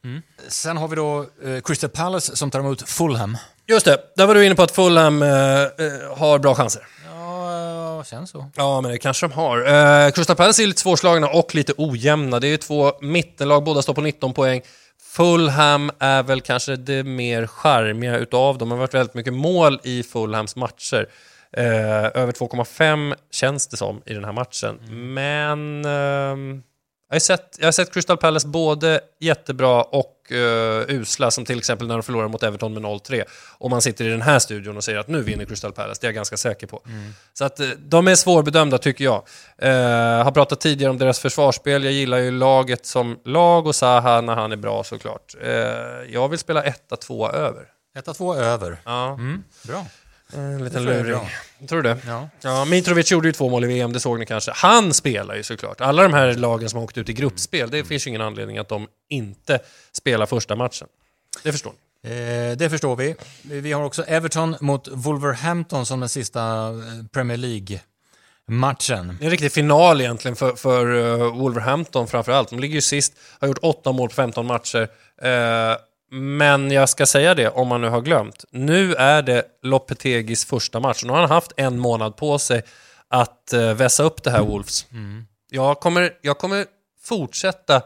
Sen 0.49 0.77
har 0.77 0.89
vi 0.89 0.97
då 0.97 1.27
eh, 1.45 1.61
Crystal 1.65 1.91
Palace 1.91 2.37
som 2.37 2.51
tar 2.51 2.61
emot 2.61 2.89
Fulham. 2.89 3.37
Just 3.67 3.85
det, 3.85 3.99
där 4.17 4.27
var 4.27 4.35
du 4.35 4.47
inne 4.47 4.55
på 4.55 4.63
att 4.63 4.71
Fulham 4.71 5.23
eh, 5.23 5.29
har 6.17 6.39
bra 6.39 6.55
chanser. 6.55 6.87
Ja, 8.03 8.17
eh, 8.17 8.19
känns 8.19 8.31
så. 8.31 8.51
Ja, 8.57 8.81
men 8.81 8.91
det 8.91 8.99
kanske 8.99 9.29
de 9.29 9.33
har. 9.33 9.59
Eh, 9.59 10.11
Crystal 10.11 10.37
Palace 10.37 10.63
är 10.63 10.67
lite 10.67 10.81
svårslagna 10.81 11.29
och 11.29 11.55
lite 11.55 11.73
ojämna. 11.77 12.41
Det 12.41 12.47
är 12.47 12.51
ju 12.51 12.57
två 12.57 12.93
mittenlag, 13.01 13.65
båda 13.65 13.83
står 13.83 13.95
på 13.95 14.01
19 14.01 14.33
poäng. 14.35 14.63
Fulham 15.03 15.91
är 15.99 16.23
väl 16.23 16.41
kanske 16.41 16.77
det 16.77 17.05
mer 17.05 17.47
charmiga 17.47 18.17
utav 18.17 18.59
dem. 18.59 18.69
Det 18.69 18.75
har 18.75 18.81
varit 18.81 18.95
väldigt 18.95 19.15
mycket 19.15 19.35
mål 19.35 19.81
i 19.83 20.03
Fulhams 20.03 20.57
matcher. 20.57 21.09
Eh, 21.57 22.05
över 22.05 22.33
2,5 22.33 23.15
känns 23.31 23.67
det 23.67 23.77
som 23.77 24.03
i 24.07 24.15
den 24.15 24.25
här 24.25 24.33
matchen. 24.33 24.79
Men 25.15 25.85
ehm, 25.85 26.63
jag, 27.13 27.15
har 27.15 27.21
sett, 27.21 27.57
jag 27.59 27.67
har 27.67 27.73
sett 27.73 27.93
Crystal 27.95 28.17
Palace 28.17 28.49
både 28.49 29.01
jättebra 29.21 29.83
och 29.83 30.33
eh, 30.33 30.85
usla, 30.89 31.31
som 31.31 31.45
till 31.45 31.59
exempel 31.59 31.87
när 31.87 31.95
de 31.95 32.03
förlorar 32.03 32.29
mot 32.29 32.43
Everton 32.43 32.75
med 32.75 32.83
0-3. 32.83 33.23
Och 33.59 33.71
man 33.71 33.83
sitter 33.83 34.05
i 34.05 34.09
den 34.09 34.23
här 34.23 34.39
studion 34.39 34.77
och 34.77 34.85
säger 34.85 34.99
att 34.99 35.09
nu 35.09 35.23
vinner 35.23 35.45
Crystal 35.45 35.73
Palace, 35.73 35.99
det 36.01 36.05
är 36.05 36.09
jag 36.09 36.15
ganska 36.15 36.37
säker 36.37 36.67
på. 36.67 36.83
Så 37.35 37.45
att 37.45 37.61
eh, 37.61 37.69
de 37.79 38.09
är 38.09 38.15
svårbedömda 38.15 38.79
tycker 38.79 39.05
jag. 39.05 39.23
Eh, 39.59 39.73
har 40.25 40.31
pratat 40.31 40.61
tidigare 40.61 40.91
om 40.91 40.99
deras 40.99 41.19
försvarsspel, 41.21 41.85
jag 41.85 41.93
gillar 41.93 42.19
ju 42.19 42.31
laget 42.31 42.87
som 42.87 43.19
lag 43.25 43.67
och 43.67 43.75
Zaha 43.75 44.21
när 44.21 44.35
han 44.35 44.53
är 44.53 44.57
bra 44.57 44.85
såklart. 44.85 45.35
Eh, 45.43 45.51
jag 46.09 46.29
vill 46.29 46.39
spela 46.39 46.63
1-2 46.65 47.33
över. 47.35 47.67
1-2 47.99 48.37
över. 48.37 48.81
Ja, 48.85 49.13
Mm, 49.13 49.45
bra. 49.63 49.87
En 50.35 50.65
liten 50.65 50.85
luring. 50.85 51.21
Tror 51.69 51.83
du 51.83 51.89
det? 51.89 51.99
Ja. 52.07 52.29
Ja, 52.41 52.65
Mitrovic 52.65 53.11
gjorde 53.13 53.29
ju 53.29 53.33
två 53.33 53.49
mål 53.49 53.65
i 53.65 53.67
VM, 53.67 53.93
det 53.93 54.01
såg 54.01 54.19
ni 54.19 54.27
kanske. 54.27 54.53
Han 54.55 54.95
spelar 54.95 55.35
ju 55.35 55.43
såklart. 55.43 55.81
Alla 55.81 56.03
de 56.03 56.13
här 56.13 56.35
lagen 56.35 56.71
som 56.71 56.77
har 56.77 56.85
åkt 56.85 56.99
ut 56.99 57.09
i 57.09 57.13
gruppspel, 57.13 57.71
det 57.71 57.85
finns 57.85 58.07
ju 58.07 58.09
ingen 58.09 58.21
anledning 58.21 58.59
att 58.59 58.69
de 58.69 58.89
inte 59.09 59.59
spelar 59.93 60.27
första 60.27 60.57
matchen. 60.57 60.89
Det 61.43 61.53
förstår 61.53 61.73
ni. 61.73 62.11
Eh, 62.11 62.57
det 62.57 62.71
förstår 62.71 62.97
vi. 62.97 63.15
Vi 63.43 63.73
har 63.73 63.85
också 63.85 64.03
Everton 64.03 64.57
mot 64.61 64.89
Wolverhampton 64.89 65.87
som 65.87 66.01
den 66.01 66.09
sista 66.09 66.41
eh, 66.69 66.75
Premier 67.13 67.37
League-matchen. 67.37 69.17
Det 69.19 69.25
är 69.25 69.27
en 69.27 69.31
riktig 69.31 69.53
final 69.53 70.01
egentligen 70.01 70.37
för, 70.37 70.53
för 70.53 70.95
eh, 70.97 71.37
Wolverhampton 71.37 72.07
framför 72.09 72.33
allt. 72.33 72.51
De 72.51 72.59
ligger 72.59 72.75
ju 72.75 72.81
sist, 72.81 73.13
har 73.41 73.49
gjort 73.49 73.59
åtta 73.63 73.93
mål 73.93 74.09
på 74.09 74.15
15 74.15 74.47
matcher. 74.47 74.89
Eh, 75.23 75.77
Men 76.15 76.71
jag 76.71 76.89
ska 76.89 77.07
säga 77.07 77.35
det, 77.35 77.49
om 77.49 77.69
man 77.69 77.81
nu 77.81 77.89
har 77.89 78.01
glömt. 78.01 78.45
Nu 78.51 78.95
är 78.95 79.23
det 79.23 79.45
Lopetegis 79.63 80.45
första 80.45 80.81
match. 80.81 81.05
Nu 81.05 81.13
har 81.13 81.21
han 81.21 81.31
haft 81.31 81.53
en 81.57 81.79
månad 81.79 82.17
på 82.17 82.39
sig 82.39 82.63
att 83.09 83.51
uh, 83.55 83.73
vässa 83.73 84.03
upp 84.03 84.23
det 84.23 84.31
här 84.31 84.43
Wolves. 84.43 84.87
Mm. 84.93 85.27
Jag, 85.51 85.81
kommer, 85.81 86.13
jag 86.21 86.39
kommer 86.39 86.67
fortsätta, 87.03 87.77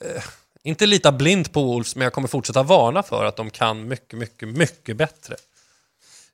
eh, 0.00 0.22
inte 0.62 0.86
lita 0.86 1.12
blind 1.12 1.52
på 1.52 1.62
Wolves, 1.62 1.96
men 1.96 2.04
jag 2.04 2.12
kommer 2.12 2.28
fortsätta 2.28 2.62
varna 2.62 3.02
för 3.02 3.24
att 3.24 3.36
de 3.36 3.50
kan 3.50 3.88
mycket, 3.88 4.18
mycket, 4.18 4.48
mycket 4.48 4.96
bättre. 4.96 5.36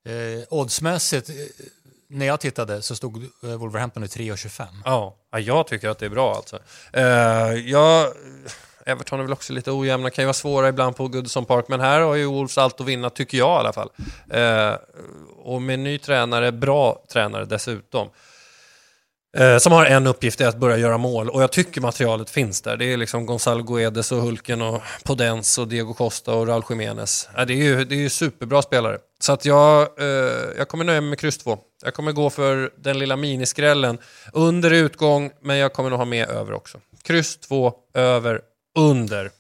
Eh, 0.05 0.45
oddsmässigt, 0.49 1.29
eh, 1.29 1.35
när 2.09 2.27
jag 2.27 2.41
tittade 2.41 2.83
så 2.83 2.97
stod 2.97 3.25
eh, 3.43 3.57
Wolverhampton 3.57 4.05
i 4.05 4.07
3,25. 4.07 4.67
Ja, 4.85 5.17
ja, 5.31 5.39
jag 5.39 5.67
tycker 5.67 5.89
att 5.89 5.99
det 5.99 6.07
är 6.07 6.11
bra 6.11 6.35
alltså. 6.35 6.59
Eh, 6.93 7.05
jag, 7.71 8.13
Everton 8.87 9.19
är 9.19 9.25
väl 9.25 9.33
också 9.33 9.53
lite 9.53 9.71
ojämna, 9.71 10.11
kan 10.11 10.23
ju 10.23 10.27
vara 10.27 10.35
svåra 10.35 10.69
ibland 10.69 10.97
på 10.97 11.09
Goodison 11.09 11.45
Park, 11.45 11.65
men 11.69 11.81
här 11.81 12.01
har 12.01 12.15
ju 12.15 12.25
Wolves 12.25 12.59
allt 12.59 12.81
att 12.81 12.87
vinna, 12.87 13.11
tycker 13.11 13.39
jag 13.39 13.57
i 13.57 13.59
alla 13.61 13.73
fall. 13.73 13.91
Eh, 14.31 14.75
och 15.37 15.63
med 15.63 15.79
ny 15.79 15.99
tränare, 15.99 16.53
bra 16.53 17.03
tränare 17.13 17.45
dessutom, 17.45 18.09
eh, 19.37 19.59
som 19.59 19.73
har 19.73 19.87
en 19.87 20.07
uppgift, 20.07 20.41
är 20.41 20.49
att 20.49 20.57
börja 20.57 20.77
göra 20.77 20.99
mål. 20.99 21.31
Och 21.31 21.43
jag 21.43 21.53
tycker 21.53 21.81
materialet 21.81 22.31
finns 22.31 22.63
där. 22.63 22.77
Det 22.77 22.93
är 22.93 22.97
liksom 22.97 23.27
Gonzalo 23.27 23.63
Guedes 23.63 24.13
och 24.13 24.23
Hulken 24.23 24.63
och 24.63 24.83
Podens 25.05 25.59
och 25.59 25.69
Diego 25.69 25.95
Costa 25.95 26.35
och 26.35 26.47
Raul 26.47 26.63
Jiménez. 26.71 27.29
Eh, 27.39 27.47
det, 27.47 27.53
är 27.53 27.57
ju, 27.57 27.85
det 27.85 27.95
är 27.95 28.01
ju 28.01 28.09
superbra 28.11 28.63
spelare. 28.63 28.99
Så 29.21 29.33
att 29.33 29.45
jag, 29.45 30.01
eh, 30.01 30.07
jag 30.59 30.69
kommer 30.69 30.85
nöja 30.85 31.01
mig 31.01 31.11
med 31.11 31.19
kryss 31.19 31.39
2. 31.39 31.59
Jag 31.85 31.95
kommer 31.95 32.13
gå 32.13 32.31
för 32.31 32.71
den 32.77 32.99
lilla 32.99 33.17
miniskrällen 33.17 33.99
under 34.33 34.71
utgång, 34.71 35.31
men 35.43 35.57
jag 35.57 35.73
kommer 35.73 35.91
nog 35.91 35.99
ha 35.99 36.07
med 36.07 36.29
över 36.29 36.53
också. 36.53 36.79
Kryss 37.03 37.39
2, 37.39 37.73
över, 37.95 38.41
under. 38.77 39.31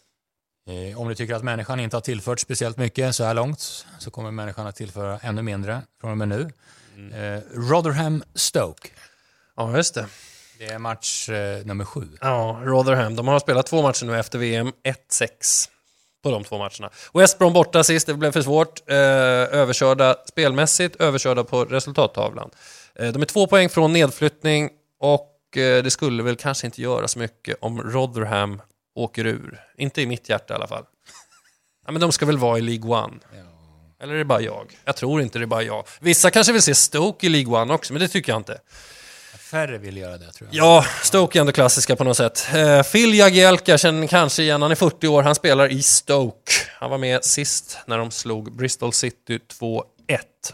Eh, 0.68 1.00
om 1.00 1.08
du 1.08 1.14
tycker 1.14 1.34
att 1.34 1.44
människan 1.44 1.80
inte 1.80 1.96
har 1.96 2.00
tillfört 2.00 2.40
speciellt 2.40 2.76
mycket 2.76 3.14
så 3.14 3.24
här 3.24 3.34
långt 3.34 3.86
så 3.98 4.10
kommer 4.10 4.30
människan 4.30 4.66
att 4.66 4.76
tillföra 4.76 5.18
ännu 5.18 5.42
mindre 5.42 5.82
från 6.00 6.10
och 6.10 6.18
med 6.18 6.28
nu. 6.28 6.40
Eh, 6.96 7.40
Rotherham-Stoke. 7.54 8.88
Ja, 9.56 9.76
just 9.76 9.94
det. 9.94 10.06
Det 10.58 10.64
är 10.64 10.78
match 10.78 11.28
eh, 11.28 11.66
nummer 11.66 11.84
sju. 11.84 12.08
Ja, 12.20 12.60
Rotherham. 12.64 13.16
De 13.16 13.28
har 13.28 13.38
spelat 13.38 13.66
två 13.66 13.82
matcher 13.82 14.06
nu 14.06 14.18
efter 14.18 14.38
VM. 14.38 14.72
1-6 15.10 15.68
på 16.22 16.30
de 16.30 16.44
två 16.44 16.58
matcherna. 16.58 16.90
West 17.14 17.38
Brom 17.38 17.52
borta 17.52 17.84
sist, 17.84 18.06
det 18.06 18.14
blev 18.14 18.32
för 18.32 18.42
svårt. 18.42 18.88
Överkörda 18.88 20.16
spelmässigt, 20.28 20.96
överkörda 20.96 21.44
på 21.44 21.64
resultattavlan. 21.64 22.50
De 22.94 23.22
är 23.22 23.24
två 23.24 23.46
poäng 23.46 23.68
från 23.68 23.92
nedflyttning 23.92 24.70
och 25.00 25.32
det 25.52 25.92
skulle 25.92 26.22
väl 26.22 26.36
kanske 26.36 26.66
inte 26.66 26.82
göra 26.82 27.08
så 27.08 27.18
mycket 27.18 27.56
om 27.60 27.82
Rotherham 27.82 28.62
åker 28.96 29.26
ur. 29.26 29.60
Inte 29.78 30.02
i 30.02 30.06
mitt 30.06 30.28
hjärta 30.28 30.54
i 30.54 30.56
alla 30.56 30.66
fall. 30.66 30.84
Ja, 31.86 31.92
men 31.92 32.00
de 32.00 32.12
ska 32.12 32.26
väl 32.26 32.38
vara 32.38 32.58
i 32.58 32.60
League 32.60 32.90
One. 32.90 33.18
Eller 34.02 34.14
är 34.14 34.18
det 34.18 34.24
bara 34.24 34.40
jag? 34.40 34.78
Jag 34.84 34.96
tror 34.96 35.22
inte 35.22 35.38
det 35.38 35.44
är 35.44 35.46
bara 35.46 35.62
jag. 35.62 35.86
Vissa 36.00 36.30
kanske 36.30 36.52
vill 36.52 36.62
se 36.62 36.74
Stoke 36.74 37.26
i 37.26 37.28
League 37.28 37.60
One 37.62 37.74
också, 37.74 37.92
men 37.92 38.00
det 38.00 38.08
tycker 38.08 38.32
jag 38.32 38.40
inte. 38.40 38.58
Färre 39.38 39.78
vill 39.78 39.96
göra 39.96 40.18
det 40.18 40.32
tror 40.32 40.50
jag. 40.52 40.64
Ja, 40.64 40.84
Stoke 41.02 41.38
är 41.38 41.40
ändå 41.40 41.52
klassiska 41.52 41.96
på 41.96 42.04
något 42.04 42.16
sätt. 42.16 42.48
Eh, 42.54 42.82
Phil 42.82 43.14
Jagielka 43.14 43.78
känner 43.78 44.00
ni 44.00 44.08
kanske 44.08 44.42
igen, 44.42 44.62
han 44.62 44.70
är 44.70 44.74
40 44.74 45.08
år, 45.08 45.22
han 45.22 45.34
spelar 45.34 45.72
i 45.72 45.82
Stoke. 45.82 46.52
Han 46.78 46.90
var 46.90 46.98
med 46.98 47.24
sist 47.24 47.78
när 47.86 47.98
de 47.98 48.10
slog 48.10 48.56
Bristol 48.56 48.92
City 48.92 49.38
2-1 49.60 49.82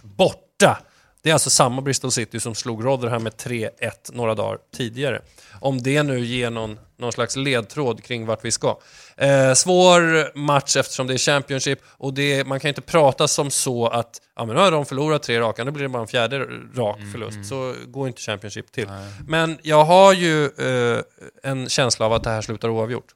borta. 0.02 0.78
Det 1.22 1.28
är 1.30 1.32
alltså 1.34 1.50
samma 1.50 1.82
Bristol 1.82 2.12
City 2.12 2.40
som 2.40 2.54
slog 2.54 2.84
Rotherham 2.84 3.22
med 3.22 3.32
3-1 3.32 3.70
några 4.12 4.34
dagar 4.34 4.58
tidigare. 4.76 5.22
Om 5.60 5.82
det 5.82 6.02
nu 6.02 6.24
ger 6.24 6.50
någon, 6.50 6.78
någon 7.02 7.12
slags 7.12 7.36
ledtråd 7.36 8.04
kring 8.04 8.26
vart 8.26 8.44
vi 8.44 8.50
ska. 8.50 8.78
Eh, 9.16 9.52
svår 9.54 10.38
match 10.38 10.76
eftersom 10.76 11.06
det 11.06 11.14
är 11.14 11.18
Championship 11.18 11.78
och 11.86 12.14
det, 12.14 12.46
man 12.46 12.60
kan 12.60 12.68
inte 12.68 12.80
prata 12.80 13.28
som 13.28 13.50
så 13.50 13.86
att 13.86 14.20
ja, 14.36 14.44
men 14.44 14.56
nu 14.56 14.62
har 14.62 14.70
de 14.70 14.86
förlorat 14.86 15.22
tre 15.22 15.40
raka, 15.40 15.64
nu 15.64 15.70
blir 15.70 15.82
det 15.82 15.88
bara 15.88 16.02
en 16.02 16.08
fjärde 16.08 16.38
rak 16.74 16.98
förlust. 17.12 17.48
Så 17.48 17.74
går 17.86 18.08
inte 18.08 18.20
Championship 18.20 18.72
till. 18.72 18.88
Nej. 18.88 19.12
Men 19.26 19.58
jag 19.62 19.84
har 19.84 20.12
ju 20.12 20.44
eh, 20.44 21.02
en 21.42 21.68
känsla 21.68 22.06
av 22.06 22.12
att 22.12 22.24
det 22.24 22.30
här 22.30 22.42
slutar 22.42 22.68
oavgjort. 22.68 23.06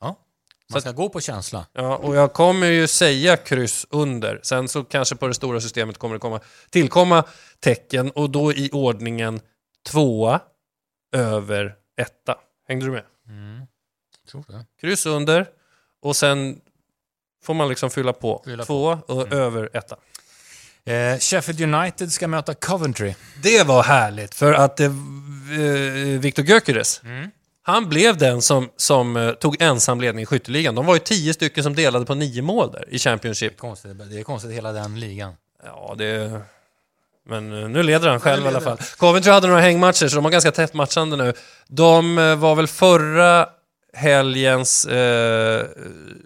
Ja. 0.00 0.16
Man 0.72 0.80
ska 0.80 0.92
gå 0.92 1.08
på 1.08 1.20
känsla. 1.20 1.66
Ja, 1.72 1.96
och 1.96 2.16
jag 2.16 2.32
kommer 2.32 2.66
ju 2.66 2.86
säga 2.86 3.36
kryss 3.36 3.86
under. 3.90 4.40
Sen 4.42 4.68
så 4.68 4.84
kanske 4.84 5.16
på 5.16 5.26
det 5.26 5.34
stora 5.34 5.60
systemet 5.60 5.98
kommer 5.98 6.14
det 6.14 6.20
komma, 6.20 6.40
tillkomma 6.70 7.24
tecken 7.60 8.10
och 8.10 8.30
då 8.30 8.52
i 8.52 8.70
ordningen 8.72 9.40
tvåa 9.90 10.40
över 11.12 11.74
etta. 12.00 12.36
Hängde 12.68 12.86
du 12.86 12.92
med? 12.92 13.02
Mm. 13.32 13.66
Tror 14.30 14.44
det. 14.48 14.66
Kryss 14.80 15.06
under 15.06 15.46
och 16.02 16.16
sen 16.16 16.60
får 17.44 17.54
man 17.54 17.68
liksom 17.68 17.90
fylla 17.90 18.12
på. 18.12 18.42
Fylla 18.44 18.62
på. 18.62 18.66
tvåa 18.66 18.98
och 19.06 19.32
över 19.32 19.70
etta. 19.72 19.96
Eh, 20.84 21.18
Sheffield 21.18 21.74
United 21.74 22.12
ska 22.12 22.28
möta 22.28 22.54
Coventry. 22.54 23.14
Det 23.42 23.62
var 23.66 23.82
härligt 23.82 24.34
för 24.34 24.52
att 24.52 24.80
eh, 24.80 24.90
Viktor 26.20 26.44
Gyökeres, 26.44 27.00
Mm. 27.04 27.30
han 27.62 27.88
blev 27.88 28.16
den 28.16 28.42
som, 28.42 28.70
som 28.76 29.16
eh, 29.16 29.32
tog 29.32 29.62
ensam 29.62 30.00
ledning 30.00 30.22
i 30.22 30.26
skytteligan. 30.26 30.74
De 30.74 30.86
var 30.86 30.94
ju 30.94 31.00
tio 31.00 31.34
stycken 31.34 31.64
som 31.64 31.74
delade 31.74 32.04
på 32.06 32.14
nio 32.14 32.42
mål 32.42 32.72
där 32.72 32.84
i 32.88 32.98
Championship. 32.98 33.58
Konstigt, 33.58 33.98
det 34.10 34.18
är 34.18 34.22
konstigt 34.22 34.52
hela 34.52 34.72
den 34.72 35.00
ligan. 35.00 35.34
Ja, 35.64 35.94
det... 35.98 36.40
Men 37.28 37.62
eh, 37.62 37.68
nu 37.68 37.82
leder 37.82 38.08
han 38.08 38.20
själv 38.20 38.44
i 38.44 38.48
alla 38.48 38.60
fall. 38.60 38.78
Coventry 38.96 39.32
hade 39.32 39.46
några 39.46 39.60
hängmatcher, 39.60 40.08
så 40.08 40.16
de 40.16 40.24
har 40.24 40.32
ganska 40.32 40.50
tätt 40.50 40.74
matchande 40.74 41.16
nu. 41.16 41.32
De 41.68 42.18
eh, 42.18 42.36
var 42.36 42.54
väl 42.54 42.66
förra 42.66 43.48
helgens 43.94 44.84
eh, 44.84 45.66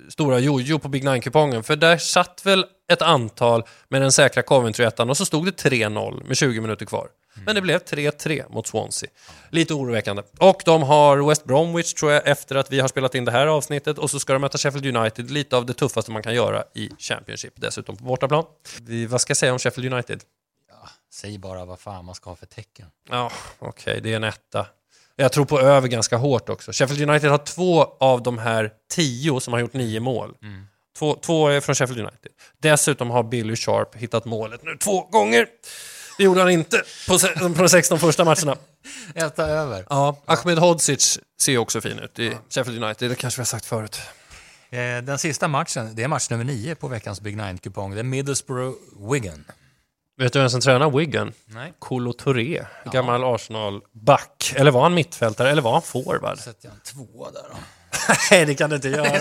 stora 0.09 0.39
jojo 0.39 0.79
på 0.79 0.89
Big 0.89 1.05
Nine-kupongen, 1.05 1.63
för 1.63 1.77
där 1.77 1.99
satt 1.99 2.41
väl 2.45 2.67
ett 2.93 3.03
antal 3.03 3.63
med 3.89 4.03
den 4.03 4.13
säkra 4.13 4.43
Coventry-ettan 4.43 5.11
och 5.11 5.17
så 5.17 5.25
stod 5.25 5.47
det 5.47 5.65
3-0 5.65 6.27
med 6.27 6.37
20 6.37 6.61
minuter 6.61 6.87
kvar. 6.87 7.09
Men 7.45 7.55
det 7.55 7.61
blev 7.61 7.79
3-3 7.79 8.53
mot 8.53 8.67
Swansea. 8.67 9.11
Lite 9.51 9.75
oroväckande. 9.75 10.23
Och 10.39 10.63
de 10.65 10.83
har 10.83 11.29
West 11.29 11.45
Bromwich, 11.45 11.95
tror 11.95 12.13
jag, 12.13 12.29
efter 12.29 12.57
att 12.57 12.73
vi 12.73 12.81
har 12.81 12.89
spelat 12.89 13.15
in 13.15 13.25
det 13.25 13.33
här 13.33 13.47
avsnittet. 13.47 13.99
Och 13.99 14.11
så 14.11 14.21
ska 14.21 14.33
de 14.33 14.43
möta 14.43 14.59
Sheffield 14.59 14.97
United, 14.97 15.31
lite 15.31 15.57
av 15.57 15.67
det 15.67 15.75
tuffaste 15.75 16.11
man 16.11 16.23
kan 16.23 16.35
göra 16.35 16.65
i 16.75 16.91
Championship, 16.99 17.53
dessutom 17.57 17.97
på 17.97 18.05
bortaplan. 18.05 18.45
Vi, 18.83 19.07
vad 19.07 19.21
ska 19.21 19.31
jag 19.31 19.37
säga 19.37 19.53
om 19.53 19.59
Sheffield 19.59 19.93
United? 19.93 20.21
Säg 21.21 21.39
bara 21.39 21.65
vad 21.65 21.81
fan 21.81 22.05
man 22.05 22.15
ska 22.15 22.31
ha 22.31 22.37
för 22.37 22.47
tecken. 22.47 22.87
Ja, 23.11 23.33
okej, 23.59 24.01
det 24.03 24.13
är 24.13 24.17
en 24.17 24.25
etta. 24.25 24.67
Jag 25.17 25.33
tror 25.33 25.45
på 25.45 25.61
över 25.61 25.89
ganska 25.89 26.17
hårt 26.17 26.49
också. 26.49 26.73
Sheffield 26.73 27.11
United 27.11 27.31
har 27.31 27.39
två 27.39 27.85
av 28.01 28.23
de 28.23 28.39
här 28.39 28.71
tio 28.91 29.41
som 29.41 29.53
har 29.53 29.61
gjort 29.61 29.73
nio 29.73 30.01
mål. 30.01 30.35
Två, 30.99 31.15
två 31.15 31.49
är 31.49 31.61
från 31.61 31.75
Sheffield 31.75 32.01
United. 32.01 32.33
Dessutom 32.59 33.11
har 33.11 33.23
Billy 33.23 33.57
Sharp 33.57 33.95
hittat 33.97 34.25
målet 34.25 34.63
nu 34.65 34.77
två 34.77 35.01
gånger. 35.03 35.47
Det 36.19 36.25
gjorde 36.25 36.41
han 36.41 36.51
inte 36.51 36.83
på, 37.09 37.19
se- 37.19 37.29
på 37.39 37.49
de 37.49 37.69
16 37.69 37.99
första 37.99 38.25
matcherna. 38.25 38.57
Etta 39.15 39.47
över. 39.47 39.87
Ja, 39.91 40.17
Ahmed 40.27 40.59
Hodzic 40.59 41.19
ser 41.41 41.59
också 41.59 41.81
fin 41.81 41.99
ut 41.99 42.19
i 42.19 42.37
Sheffield 42.51 42.85
United, 42.85 43.11
det 43.11 43.15
kanske 43.15 43.39
vi 43.39 43.41
har 43.41 43.47
sagt 43.47 43.67
förut. 43.67 44.01
Eh, 44.71 44.79
den 45.03 45.19
sista 45.19 45.49
matchen, 45.49 45.95
det 45.95 46.03
är 46.03 46.09
match 46.09 46.31
nummer 46.31 46.45
nio 46.45 46.75
på 46.75 46.89
veckans 46.89 47.21
Big 47.21 47.37
Nine-kupong. 47.37 47.95
Det 47.95 48.01
är 48.01 48.05
Middlesbrough-Wigan. 48.05 49.45
Vet 50.19 50.33
du 50.33 50.39
vem 50.39 50.51
som 50.51 50.61
tränar 50.61 50.91
Wigan? 50.91 51.33
Nej. 51.47 51.73
Kolo 51.79 52.13
Touré, 52.13 52.65
gammal 52.93 53.25
Arsenal-back. 53.25 54.53
Eller 54.57 54.71
var 54.71 54.83
han 54.83 54.95
mittfältare, 54.95 55.51
eller 55.51 55.63
var 55.63 55.73
han 55.73 55.83
forward? 55.83 56.39
Sätter 56.39 56.69
jag 56.69 56.75
en 56.75 56.81
tvåa 56.81 57.31
där 57.31 57.43
då? 57.51 57.57
Nej, 58.31 58.47
det 58.47 58.55
kan 58.55 58.71
du 58.71 58.77
inte 58.77 58.89
göra. 58.89 59.07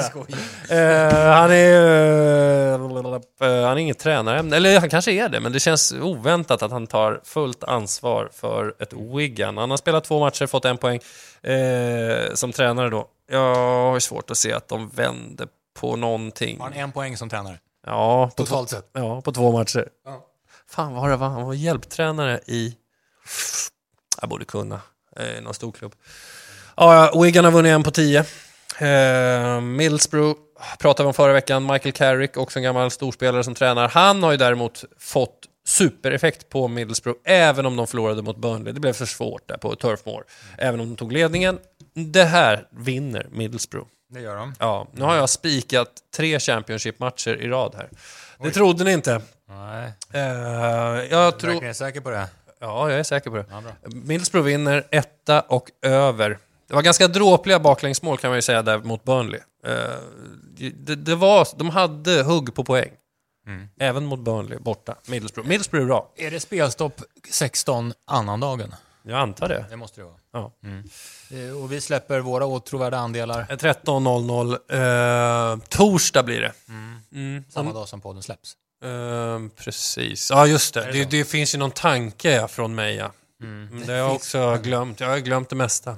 Eh, 0.69 1.33
han 1.33 1.51
är 1.51 2.73
uh, 2.73 3.65
han 3.65 3.77
är 3.77 3.77
inget 3.77 3.99
tränare, 3.99 4.55
eller 4.55 4.79
han 4.79 4.89
kanske 4.89 5.11
är 5.11 5.29
det, 5.29 5.39
men 5.39 5.51
det 5.51 5.59
känns 5.59 5.93
oväntat 6.01 6.63
att 6.63 6.71
han 6.71 6.87
tar 6.87 7.21
fullt 7.23 7.63
ansvar 7.63 8.29
för 8.33 8.75
ett 8.79 8.93
Wigan. 8.93 9.57
Han 9.57 9.69
har 9.69 9.77
spelat 9.77 10.03
två 10.03 10.19
matcher, 10.19 10.47
fått 10.47 10.65
en 10.65 10.77
poäng 10.77 10.99
som 12.33 12.51
tränare 12.51 12.89
då. 12.89 13.07
Jag 13.31 13.55
har 13.55 13.99
svårt 13.99 14.31
att 14.31 14.37
se 14.37 14.53
att 14.53 14.67
de 14.67 14.89
vänder 14.89 15.47
på 15.79 15.95
någonting. 15.95 16.59
Har 16.59 16.65
han 16.65 16.73
en 16.73 16.91
poäng 16.91 17.17
som 17.17 17.29
tränare? 17.29 17.59
Ja, 17.85 18.31
Totalt 18.35 18.69
sett. 18.69 18.89
ja, 18.93 19.21
på 19.21 19.31
två 19.31 19.51
matcher. 19.51 19.87
Ja. 20.05 20.25
Fan, 20.75 20.93
vad 20.93 21.01
var 21.01 21.09
det 21.09 21.15
var? 21.15 21.29
Han 21.29 21.45
var 21.45 21.53
hjälptränare 21.53 22.39
i... 22.45 22.75
Jag 24.21 24.29
borde 24.29 24.45
kunna. 24.45 24.81
Eh, 25.15 25.41
någon 25.41 25.53
stor 25.53 25.71
klubb. 25.71 25.95
Ja, 26.77 27.09
ja, 27.13 27.21
Wigan 27.21 27.45
har 27.45 27.51
vunnit 27.51 27.69
en 27.69 27.83
på 27.83 27.91
tio. 27.91 28.25
Eh, 28.79 29.61
Middlesbrough 29.61 30.39
pratade 30.79 31.03
vi 31.03 31.07
om 31.07 31.13
förra 31.13 31.33
veckan. 31.33 31.65
Michael 31.65 31.93
Carrick, 31.93 32.37
också 32.37 32.59
en 32.59 32.63
gammal 32.63 32.91
storspelare 32.91 33.43
som 33.43 33.55
tränar. 33.55 33.89
Han 33.89 34.23
har 34.23 34.31
ju 34.31 34.37
däremot 34.37 34.83
fått 34.99 35.39
supereffekt 35.65 36.49
på 36.49 36.67
Middlesbrough, 36.67 37.19
även 37.23 37.65
om 37.65 37.75
de 37.75 37.87
förlorade 37.87 38.21
mot 38.21 38.37
Burnley. 38.37 38.73
Det 38.73 38.79
blev 38.79 38.93
för 38.93 39.05
svårt 39.05 39.47
där 39.47 39.57
på 39.57 39.75
Turf 39.75 40.05
Moor. 40.05 40.23
Även 40.57 40.79
om 40.79 40.89
de 40.89 40.95
tog 40.95 41.11
ledningen. 41.11 41.59
Det 41.93 42.23
här 42.23 42.67
vinner 42.71 43.27
Middlesbrough. 43.31 43.87
Det 44.09 44.21
gör 44.21 44.35
de. 44.35 44.53
Ja, 44.59 44.87
nu 44.93 45.03
har 45.03 45.15
jag 45.15 45.29
spikat 45.29 45.89
tre 46.15 46.39
Championship-matcher 46.39 47.41
i 47.41 47.47
rad 47.47 47.75
här. 47.75 47.89
Det 48.39 48.51
trodde 48.51 48.83
ni 48.83 48.91
inte. 48.91 49.21
Nej. 49.49 49.91
Eh, 50.13 50.21
jag 51.11 51.39
tror... 51.39 51.63
är 51.63 51.73
säker 51.73 52.01
på 52.01 52.09
det? 52.09 52.27
Ja, 52.59 52.89
jag 52.89 52.99
är 52.99 53.03
säker 53.03 53.29
på 53.29 53.35
det. 53.35 53.45
Ja. 53.49 53.61
Middlesbrough 53.89 54.45
vinner 54.45 54.87
etta 54.91 55.41
och 55.41 55.71
över 55.81 56.39
Det 56.67 56.73
var 56.73 56.81
ganska 56.81 57.07
dråpliga 57.07 57.59
baklängsmål 57.59 58.17
kan 58.17 58.29
man 58.29 58.37
ju 58.37 58.41
säga 58.41 58.61
där 58.61 58.77
mot 58.77 59.03
Burnley. 59.03 59.39
Eh, 59.65 59.73
det, 60.57 60.95
det 60.95 61.15
var, 61.15 61.47
de 61.55 61.69
hade 61.69 62.23
hugg 62.23 62.55
på 62.55 62.63
poäng. 62.63 62.91
Mm. 63.47 63.67
Även 63.79 64.05
mot 64.05 64.19
Burnley 64.19 64.59
borta. 64.59 64.95
Middlesbrough. 65.07 65.49
Middlesbrough 65.49 65.83
är 65.83 65.87
bra. 65.87 66.11
Är 66.15 66.31
det 66.31 66.39
spelstopp 66.39 67.01
16 67.31 67.93
annandagen? 68.05 68.75
Jag 69.07 69.19
antar 69.19 69.49
det. 69.49 69.65
Det 69.69 69.75
måste 69.77 70.01
det 70.01 70.05
vara. 70.05 70.15
Ja. 70.33 70.51
Eh, 71.37 71.57
Och 71.63 71.71
vi 71.71 71.81
släpper 71.81 72.19
våra 72.19 72.45
åtråvärda 72.45 72.97
andelar 72.97 73.39
Eh, 73.49 73.57
13.00. 73.57 75.53
Eh, 75.53 75.59
torsdag 75.69 76.23
blir 76.23 76.41
det. 76.41 76.53
Mm. 77.13 77.43
samma 77.49 77.73
dag 77.73 77.87
som 77.87 78.01
podden 78.01 78.23
släpps. 78.23 78.53
Eh, 78.83 79.39
precis. 79.63 80.29
Ja, 80.31 80.47
just 80.47 80.73
det. 80.73 80.81
det 80.85 80.91
Det, 80.91 81.05
det, 81.05 81.25
finns 81.25 81.55
ju 81.55 81.59
någon 81.59 81.71
tanke 81.71 82.31
ja, 82.35 82.47
från 82.47 82.75
mig. 82.75 82.95
Ja. 82.95 83.11
Mm. 83.41 83.67
Mm, 83.67 83.85
Det 83.85 83.91
har 83.93 83.99
jag 83.99 84.15
också 84.15 84.59
glömt. 84.63 84.99
Jag 84.99 85.07
har 85.07 85.17
glömt 85.17 85.49
det 85.49 85.55
mesta. 85.55 85.97